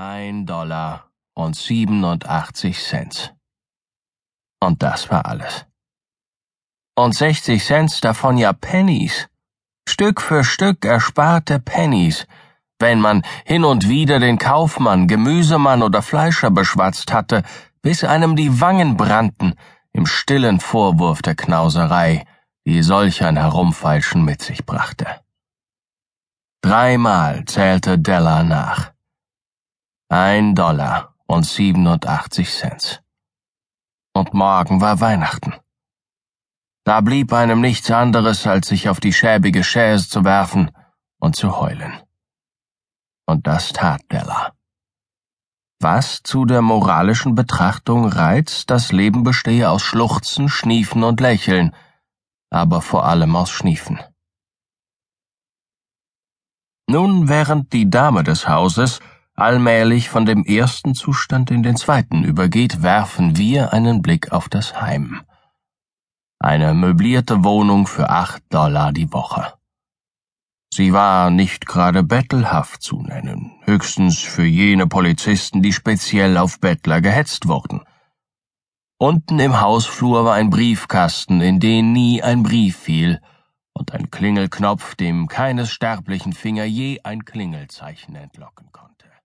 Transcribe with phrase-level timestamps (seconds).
[0.00, 3.34] Ein Dollar und 87 Cent.
[4.60, 5.66] Und das war alles.
[6.96, 9.28] Und 60 Cent davon ja Pennies.
[9.88, 12.28] Stück für Stück ersparte Pennies,
[12.78, 17.42] wenn man hin und wieder den Kaufmann, Gemüsemann oder Fleischer beschwatzt hatte,
[17.82, 19.54] bis einem die Wangen brannten
[19.92, 22.24] im stillen Vorwurf der Knauserei,
[22.64, 25.08] die solch ein Herumfeilschen mit sich brachte.
[26.62, 28.92] Dreimal zählte Della nach.
[30.10, 33.02] Ein Dollar und 87 Cent.
[34.14, 35.52] Und morgen war Weihnachten.
[36.84, 40.70] Da blieb einem nichts anderes, als sich auf die schäbige Chaise zu werfen
[41.20, 41.92] und zu heulen.
[43.26, 44.54] Und das tat Della.
[45.78, 51.76] Was zu der moralischen Betrachtung reizt, das Leben bestehe aus Schluchzen, Schniefen und Lächeln,
[52.48, 54.00] aber vor allem aus Schniefen.
[56.88, 59.00] Nun, während die Dame des Hauses
[59.38, 64.80] allmählich von dem ersten Zustand in den zweiten übergeht, werfen wir einen Blick auf das
[64.80, 65.20] Heim.
[66.40, 69.54] Eine möblierte Wohnung für acht Dollar die Woche.
[70.72, 77.00] Sie war nicht gerade bettelhaft zu nennen, höchstens für jene Polizisten, die speziell auf Bettler
[77.00, 77.82] gehetzt wurden.
[78.98, 83.20] Unten im Hausflur war ein Briefkasten, in den nie ein Brief fiel,
[83.72, 88.97] und ein Klingelknopf, dem keines sterblichen Finger je ein Klingelzeichen entlocken konnte.